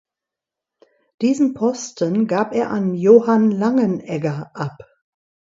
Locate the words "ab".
4.55-4.79